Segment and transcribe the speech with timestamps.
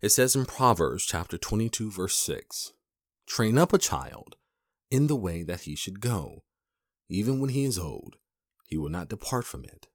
[0.00, 2.72] It says in Proverbs chapter 22, verse 6
[3.26, 4.36] Train up a child
[4.90, 6.44] in the way that he should go.
[7.10, 8.16] Even when he is old,
[8.66, 9.88] he will not depart from it.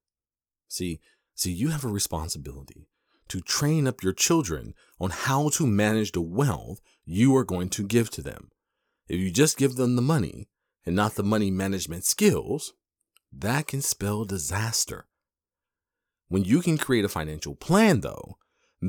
[0.68, 0.99] See,
[1.33, 2.88] see, you have a responsibility
[3.29, 7.88] to train up your children on how to manage the wealth you are going to
[7.88, 8.52] give to them.
[9.08, 10.50] If you just give them the money
[10.86, 12.74] and not the money management skills,
[13.34, 15.08] that can spell disaster.
[16.28, 18.38] When you can create a financial plan, though,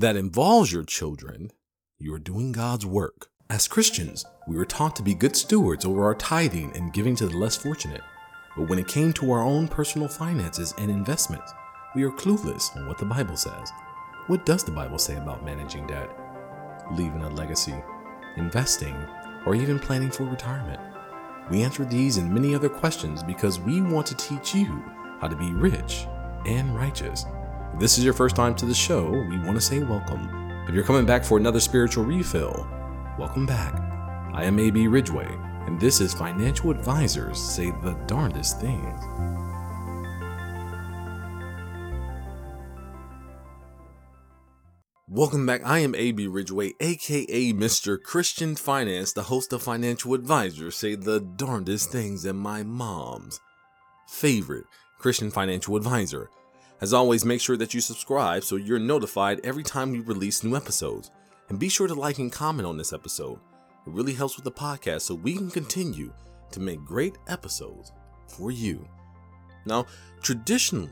[0.01, 1.51] that involves your children,
[1.99, 3.29] you are doing God's work.
[3.49, 7.27] As Christians, we were taught to be good stewards over our tithing and giving to
[7.27, 8.03] the less fortunate.
[8.57, 11.51] But when it came to our own personal finances and investments,
[11.95, 13.71] we are clueless on what the Bible says.
[14.27, 16.11] What does the Bible say about managing debt,
[16.93, 17.75] leaving a legacy,
[18.37, 18.95] investing,
[19.47, 20.81] or even planning for retirement?
[21.51, 24.85] We answer these and many other questions because we want to teach you
[25.21, 26.07] how to be rich
[26.45, 27.25] and righteous.
[27.77, 30.31] If this is your first time to the show, we want to say welcome.
[30.67, 32.67] If you're coming back for another spiritual refill,
[33.19, 33.79] welcome back.
[34.33, 35.29] I am AB Ridgeway,
[35.67, 38.99] and this is Financial Advisors Say the Darndest Things.
[45.07, 45.61] Welcome back.
[45.63, 48.03] I am AB Ridgeway, aka Mr.
[48.03, 53.39] Christian Finance, the host of Financial Advisors Say the Darndest Things, and my mom's
[54.09, 54.65] favorite
[54.99, 56.31] Christian financial advisor.
[56.83, 60.55] As always, make sure that you subscribe so you're notified every time we release new
[60.55, 61.11] episodes.
[61.49, 63.39] And be sure to like and comment on this episode.
[63.87, 66.13] It really helps with the podcast so we can continue
[66.51, 67.93] to make great episodes
[68.29, 68.87] for you.
[69.65, 69.87] Now,
[70.21, 70.91] traditionally,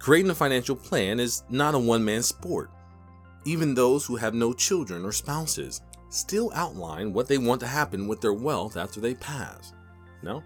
[0.00, 2.70] creating a financial plan is not a one man sport.
[3.44, 8.08] Even those who have no children or spouses still outline what they want to happen
[8.08, 9.72] with their wealth after they pass.
[10.22, 10.42] Now,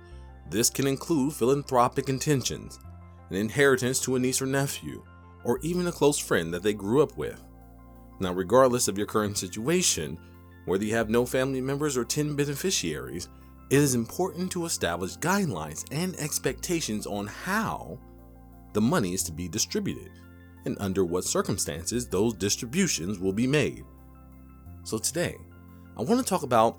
[0.50, 2.78] this can include philanthropic intentions,
[3.31, 5.03] an inheritance to a niece or nephew,
[5.45, 7.42] or even a close friend that they grew up with.
[8.20, 10.19] Now, regardless of your current situation,
[10.67, 13.28] whether you have no family members or 10 beneficiaries,
[13.70, 17.98] it is important to establish guidelines and expectations on how
[18.73, 20.11] the money is to be distributed
[20.64, 23.85] and under what circumstances those distributions will be made.
[24.85, 25.36] So today,
[25.96, 26.79] I want to talk about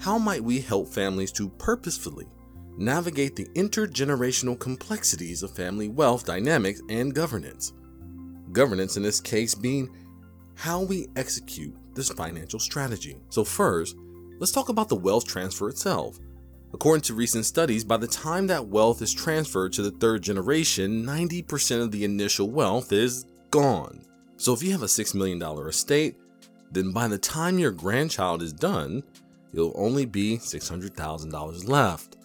[0.00, 2.28] how might we help families to purposefully
[2.76, 7.72] navigate the intergenerational complexities of family wealth dynamics and governance.
[8.52, 9.88] Governance in this case being
[10.56, 13.16] how we execute this financial strategy.
[13.28, 13.96] So first,
[14.38, 16.18] let's talk about the wealth transfer itself.
[16.72, 21.04] According to recent studies, by the time that wealth is transferred to the third generation,
[21.04, 24.04] 90% of the initial wealth is gone.
[24.36, 26.16] So if you have a $6 million estate,
[26.72, 29.04] then by the time your grandchild is done,
[29.52, 32.16] it'll only be $600,000 left.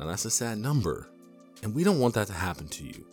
[0.00, 1.08] Now that's a sad number,
[1.62, 3.06] and we don't want that to happen to you.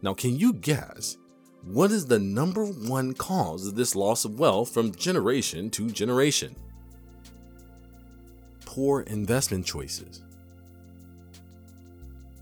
[0.00, 1.18] Now, can you guess
[1.62, 6.56] what is the number one cause of this loss of wealth from generation to generation?
[8.74, 10.24] poor investment choices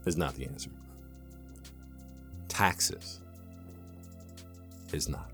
[0.07, 0.71] is not the answer.
[2.49, 3.21] Taxes
[4.95, 5.31] is not.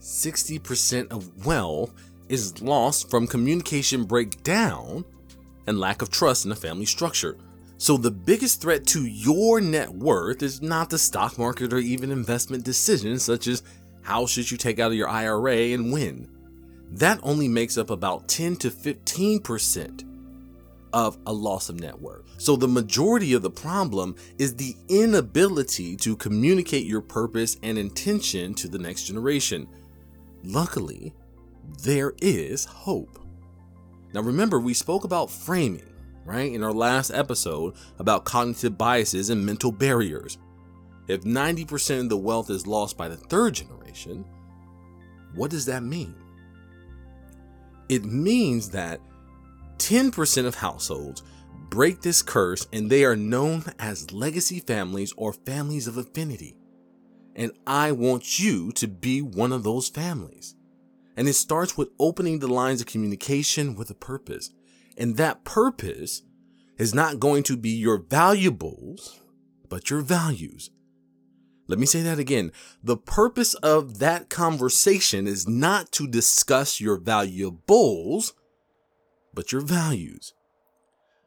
[0.00, 1.92] 60% of wealth
[2.28, 5.04] is lost from communication breakdown
[5.66, 7.36] and lack of trust in the family structure.
[7.78, 12.10] So, the biggest threat to your net worth is not the stock market or even
[12.10, 13.62] investment decisions, such as
[14.02, 16.28] how should you take out of your IRA and when
[16.92, 20.04] that only makes up about 10 to 15%
[20.92, 22.24] of a loss of net worth.
[22.38, 28.54] So the majority of the problem is the inability to communicate your purpose and intention
[28.54, 29.68] to the next generation.
[30.44, 31.12] Luckily,
[31.82, 33.18] there is hope.
[34.12, 35.88] Now remember, we spoke about framing,
[36.24, 40.38] right, in our last episode about cognitive biases and mental barriers.
[41.08, 44.24] If 90% of the wealth is lost by the third generation,
[45.34, 46.14] what does that mean?
[47.88, 49.00] It means that
[49.78, 51.22] 10% of households
[51.70, 56.56] break this curse and they are known as legacy families or families of affinity.
[57.36, 60.55] And I want you to be one of those families.
[61.16, 64.50] And it starts with opening the lines of communication with a purpose.
[64.98, 66.22] And that purpose
[66.78, 69.20] is not going to be your valuables,
[69.68, 70.70] but your values.
[71.68, 72.52] Let me say that again.
[72.82, 78.34] The purpose of that conversation is not to discuss your valuables,
[79.34, 80.32] but your values.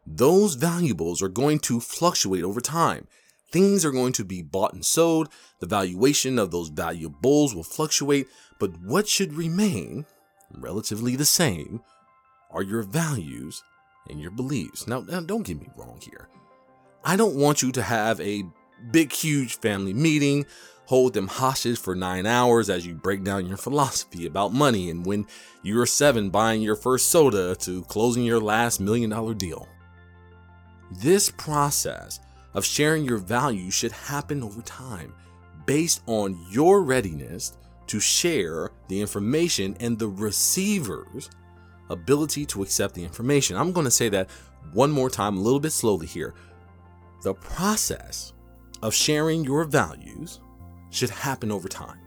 [0.05, 3.07] Those valuables are going to fluctuate over time.
[3.51, 5.29] Things are going to be bought and sold.
[5.59, 8.27] The valuation of those valuables will fluctuate,
[8.59, 10.05] but what should remain
[10.53, 11.81] relatively the same
[12.51, 13.63] are your values
[14.09, 14.87] and your beliefs.
[14.87, 16.29] Now, now don't get me wrong here.
[17.03, 18.43] I don't want you to have a
[18.91, 20.45] big, huge family meeting,
[20.85, 25.05] hold them hostage for nine hours as you break down your philosophy about money and
[25.05, 25.25] when
[25.63, 29.67] you're seven buying your first soda to closing your last million dollar deal.
[30.91, 32.19] This process
[32.53, 35.13] of sharing your value should happen over time
[35.65, 37.57] based on your readiness
[37.87, 41.29] to share the information and the receiver's
[41.89, 43.55] ability to accept the information.
[43.55, 44.29] I'm going to say that
[44.73, 46.33] one more time, a little bit slowly here.
[47.23, 48.33] The process
[48.81, 50.39] of sharing your values
[50.91, 51.99] should happen over time.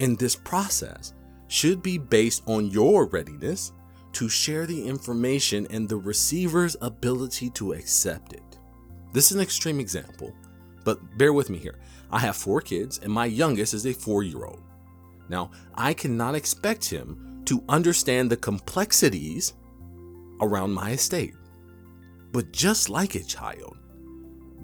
[0.00, 1.12] And this process
[1.48, 3.72] should be based on your readiness
[4.12, 8.47] to share the information and the receiver's ability to accept it.
[9.12, 10.34] This is an extreme example,
[10.84, 11.78] but bear with me here.
[12.10, 14.62] I have four kids, and my youngest is a four year old.
[15.28, 19.54] Now, I cannot expect him to understand the complexities
[20.40, 21.34] around my estate.
[22.32, 23.78] But just like a child,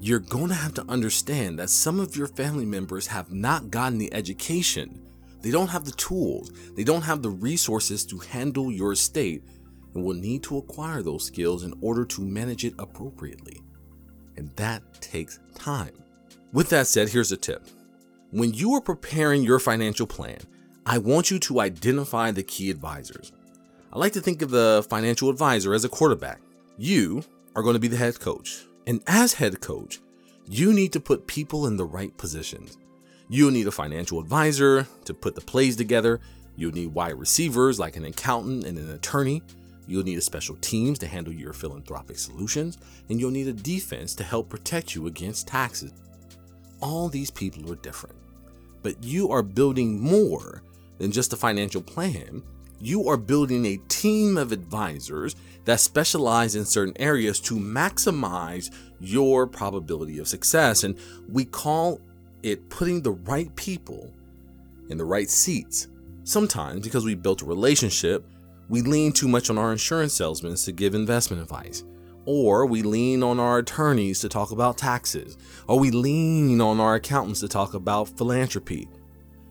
[0.01, 3.99] you're going to have to understand that some of your family members have not gotten
[3.99, 5.01] the education.
[5.41, 9.43] They don't have the tools, they don't have the resources to handle your estate,
[9.95, 13.63] and will need to acquire those skills in order to manage it appropriately.
[14.37, 15.93] And that takes time.
[16.53, 17.67] With that said, here's a tip.
[18.31, 20.39] When you are preparing your financial plan,
[20.87, 23.33] I want you to identify the key advisors.
[23.93, 26.41] I like to think of the financial advisor as a quarterback.
[26.77, 27.23] You
[27.55, 28.65] are going to be the head coach.
[28.87, 30.01] And as head coach,
[30.49, 32.77] you need to put people in the right positions.
[33.29, 36.21] You'll need a financial advisor to put the plays together.
[36.57, 39.43] You'll need wide receivers like an accountant and an attorney.
[39.87, 42.79] You'll need a special teams to handle your philanthropic solutions.
[43.09, 45.93] And you'll need a defense to help protect you against taxes.
[46.81, 48.17] All these people are different,
[48.83, 50.63] but you are building more
[50.99, 52.43] than just a financial plan
[52.85, 58.71] you are building a team of advisors that specialize in certain areas to maximize
[59.01, 60.85] your probability of success.
[60.85, 60.99] And
[61.29, 62.01] we call
[62.43, 64.13] it putting the right people
[64.91, 65.89] in the right seats.
[66.25, 68.27] Sometimes, because we built a relationship,
[68.69, 71.85] we lean too much on our insurance salesmen to give investment advice.
[72.27, 75.37] Or we lean on our attorneys to talk about taxes.
[75.69, 78.89] Or we lean on our accountants to talk about philanthropy.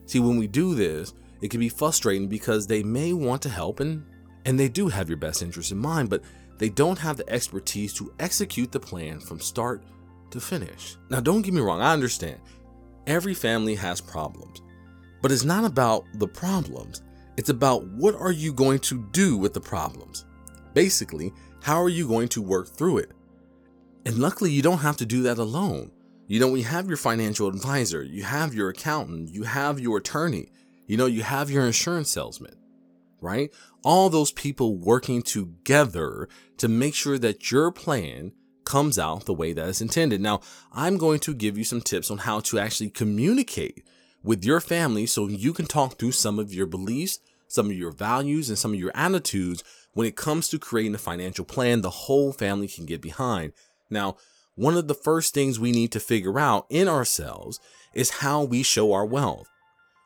[0.07, 3.79] See, when we do this, it can be frustrating because they may want to help
[3.79, 4.05] and
[4.45, 6.21] and they do have your best interest in mind, but
[6.57, 9.83] they don't have the expertise to execute the plan from start
[10.31, 10.97] to finish.
[11.09, 12.39] Now, don't get me wrong, I understand.
[13.07, 14.61] Every family has problems,
[15.21, 17.01] but it's not about the problems.
[17.37, 20.25] It's about what are you going to do with the problems?
[20.73, 23.11] Basically, how are you going to work through it?
[24.05, 25.91] And luckily, you don't have to do that alone.
[26.27, 30.49] You know, we have your financial advisor, you have your accountant, you have your attorney,
[30.87, 32.55] you know, you have your insurance salesman,
[33.21, 33.53] right?
[33.83, 36.27] All those people working together
[36.57, 38.31] to make sure that your plan
[38.65, 40.21] comes out the way that is intended.
[40.21, 40.39] Now,
[40.71, 43.85] I'm going to give you some tips on how to actually communicate
[44.23, 47.91] with your family so you can talk through some of your beliefs, some of your
[47.91, 51.89] values, and some of your attitudes when it comes to creating a financial plan the
[51.89, 53.53] whole family can get behind.
[53.89, 54.17] Now,
[54.55, 57.59] one of the first things we need to figure out in ourselves
[57.93, 59.47] is how we show our wealth.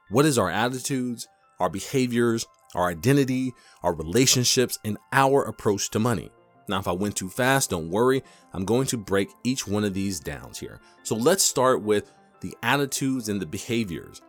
[0.10, 1.28] What is our attitudes,
[1.60, 3.54] our behaviors, our identity,
[3.84, 6.32] our relationships, and our approach to money?
[6.70, 8.24] Now, if I went too fast, don't worry.
[8.54, 10.80] I'm going to break each one of these down here.
[11.04, 12.12] So let's start with
[12.42, 14.22] the attitudes and the behaviors.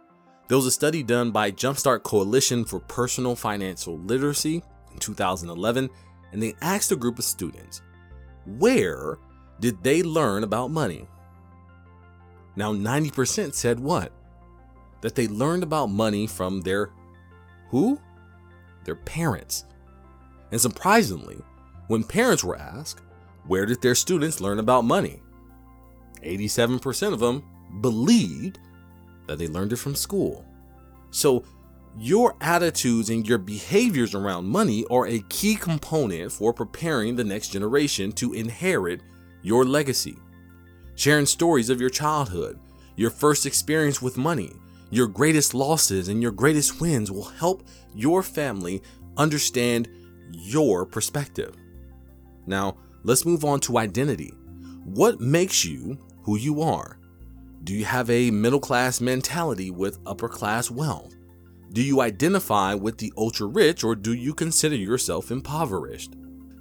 [0.49, 5.90] There was a study done by Jumpstart Coalition for Personal Financial Literacy in 2011,
[6.33, 7.83] and they asked a group of students,
[8.47, 9.18] where
[9.61, 11.06] did they learn about money?
[12.56, 14.12] Now, 90% said what?
[15.00, 16.90] that they learned about money from their
[17.71, 18.00] who?
[18.85, 19.64] Their parents.
[20.50, 21.38] And surprisingly,
[21.88, 23.02] when parents were asked,
[23.47, 25.23] where did their students learn about money?
[26.23, 27.44] 87% of them
[27.80, 28.58] believed
[29.26, 30.44] that they learned it from school.
[31.10, 31.44] So,
[31.98, 37.48] your attitudes and your behaviors around money are a key component for preparing the next
[37.48, 39.00] generation to inherit
[39.42, 40.16] your legacy.
[40.94, 42.60] Sharing stories of your childhood,
[42.96, 44.52] your first experience with money,
[44.90, 48.82] your greatest losses and your greatest wins will help your family
[49.16, 49.88] understand
[50.30, 51.54] your perspective.
[52.46, 54.32] Now, let's move on to identity.
[54.84, 56.98] What makes you who you are?
[57.65, 61.15] Do you have a middle class mentality with upper class wealth?
[61.73, 66.15] Do you identify with the ultra rich or do you consider yourself impoverished?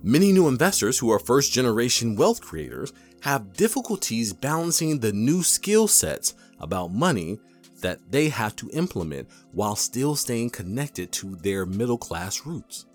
[0.04, 5.88] Many new investors who are first generation wealth creators have difficulties balancing the new skill
[5.88, 7.39] sets about money
[7.82, 12.86] that they have to implement while still staying connected to their middle class roots.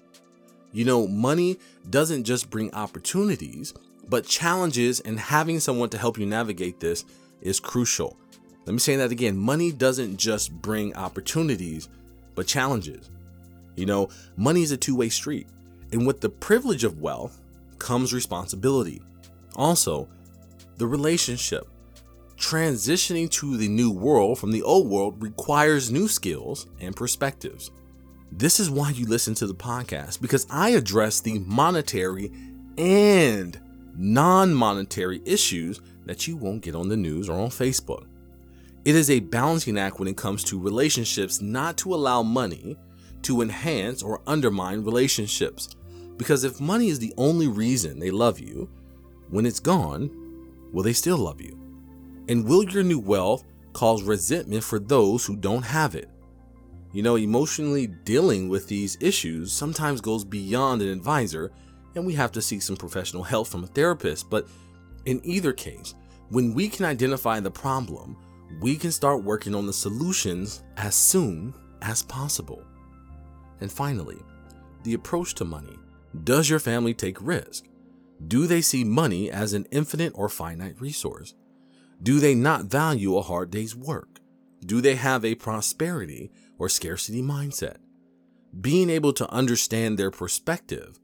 [0.73, 1.59] You know, money
[1.91, 3.75] doesn't just bring opportunities,
[4.09, 7.05] but challenges and having someone to help you navigate this
[7.43, 8.17] is crucial.
[8.65, 9.37] Let me say that again.
[9.37, 11.89] Money doesn't just bring opportunities,
[12.35, 13.11] but challenges.
[13.77, 15.49] You know, money is a two way street.
[15.93, 17.41] And with the privilege of wealth
[17.79, 19.03] comes responsibility.
[19.57, 20.09] Also,
[20.77, 21.69] the relationship.
[22.37, 27.71] Transitioning to the new world from the old world requires new skills and perspectives.
[28.33, 32.33] This is why you listen to the podcast because I address the monetary
[32.79, 33.61] and
[33.97, 38.07] non monetary issues that you won't get on the news or on Facebook.
[38.85, 42.77] It is a balancing act when it comes to relationships, not to allow money
[43.23, 45.69] to enhance or undermine relationships.
[46.17, 48.69] Because if money is the only reason they love you,
[49.31, 50.11] when it's gone,
[50.73, 51.59] will they still love you?
[52.29, 56.11] And will your new wealth cause resentment for those who don't have it?
[56.93, 61.53] You know, emotionally dealing with these issues sometimes goes beyond an advisor,
[61.95, 64.31] and we have to seek some professional help from a therapist.
[64.31, 64.49] But
[65.05, 65.95] in either case,
[66.29, 68.17] when we can identify the problem,
[68.61, 72.65] we can start working on the solutions as soon as possible.
[73.61, 74.19] And finally,
[74.83, 75.79] the approach to money.
[76.25, 77.65] Does your family take risk?
[78.27, 81.35] Do they see money as an infinite or finite resource?
[82.03, 84.21] Do they not value a hard day's work?
[84.65, 87.77] Do they have a prosperity or scarcity mindset?
[88.61, 90.99] Being able to understand their perspective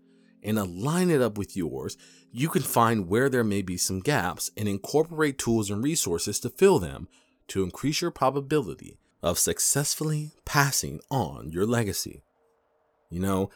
[0.49, 1.99] and align it up with yours,
[2.33, 6.49] you can find where there may be some gaps and incorporate tools and resources to
[6.49, 7.07] fill them
[7.49, 12.23] to increase your probability of successfully passing on your legacy.
[13.11, 13.51] You know,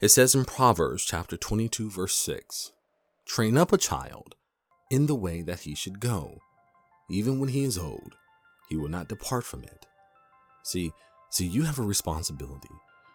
[0.00, 2.70] it says in Proverbs chapter 22 verse 6,
[3.26, 4.36] train up a child
[4.92, 6.38] in the way that he should go.
[7.10, 8.14] Even when he is old,
[8.68, 9.86] he will not depart from it.
[10.62, 10.92] See,
[11.30, 12.68] see you have a responsibility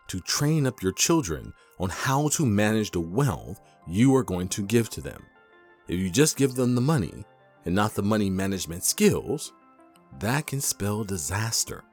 [0.07, 4.63] to train up your children on how to manage the wealth you are going to
[4.63, 5.23] give to them.
[5.87, 7.25] If you just give them the money
[7.65, 9.53] and not the money management skills,
[10.19, 11.83] that can spell disaster.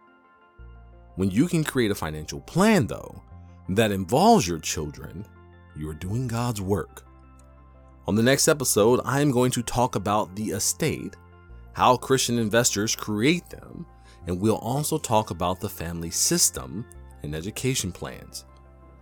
[1.16, 3.22] When you can create a financial plan, though,
[3.70, 5.26] that involves your children,
[5.76, 7.04] you're doing God's work.
[8.06, 11.16] On the next episode, I am going to talk about the estate,
[11.72, 13.86] how Christian investors create them,
[14.26, 16.84] and we'll also talk about the family system
[17.22, 18.44] and education plans.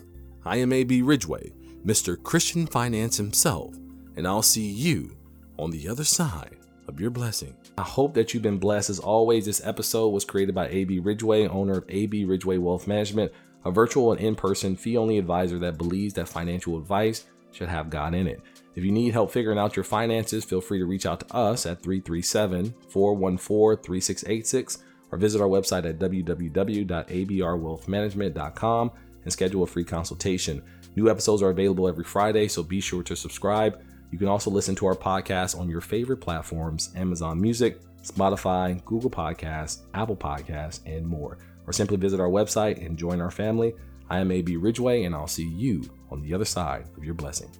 [0.45, 1.53] I am AB Ridgeway,
[1.85, 2.23] Mr.
[2.23, 3.75] Christian Finance himself,
[4.17, 5.17] and I'll see you
[5.59, 6.57] on the other side
[6.89, 7.57] of your blessing.
[7.79, 8.91] I hope that you've been blessed.
[8.91, 13.33] As always, this episode was created by AB Ridgeway, owner of AB Ridgeway Wealth Management,
[13.67, 17.91] a virtual and in person fee only advisor that believes that financial advice should have
[17.91, 18.41] God in it.
[18.77, 21.65] If you need help figuring out your finances, feel free to reach out to us
[21.67, 24.79] at 337 414 3686
[25.11, 28.91] or visit our website at www.abrwealthmanagement.com
[29.25, 30.63] and schedule a free consultation.
[30.95, 33.83] New episodes are available every Friday, so be sure to subscribe.
[34.13, 39.11] You can also listen to our podcast on your favorite platforms Amazon Music, Spotify, Google
[39.11, 41.39] Podcasts, Apple Podcasts, and more.
[41.67, 43.75] Or simply visit our website and join our family.
[44.09, 47.51] I am AB Ridgeway, and I'll see you on the other side of your blessing.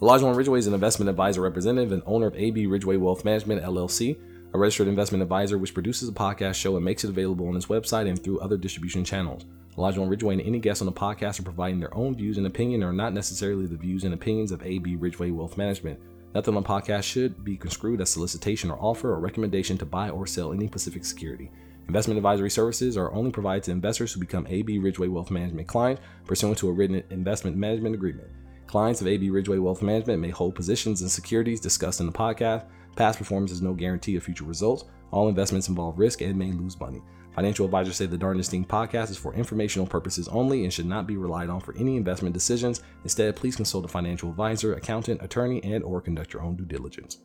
[0.00, 4.16] Elijah Ridgeway is an investment advisor representative and owner of AB Ridgeway Wealth Management, LLC
[4.54, 7.66] a registered investment advisor which produces a podcast show and makes it available on its
[7.66, 9.44] website and through other distribution channels.
[9.76, 12.82] Elijah Ridgeway and any guests on the podcast are providing their own views and opinion
[12.82, 15.98] and are not necessarily the views and opinions of AB Ridgeway Wealth Management.
[16.36, 20.10] Nothing on the podcast should be construed as solicitation or offer or recommendation to buy
[20.10, 21.50] or sell any specific security.
[21.86, 26.02] Investment advisory services are only provided to investors who become AB Ridgeway Wealth Management clients
[26.26, 28.28] pursuant to a written investment management agreement.
[28.66, 32.66] Clients of AB Ridgeway Wealth Management may hold positions in securities discussed in the podcast
[32.96, 34.84] Past performance is no guarantee of future results.
[35.10, 37.02] All investments involve risk and may lose money.
[37.34, 41.06] Financial advisors say the Darndest Thing podcast is for informational purposes only and should not
[41.06, 42.82] be relied on for any investment decisions.
[43.02, 47.18] Instead, please consult a financial advisor, accountant, attorney, and or conduct your own due diligence.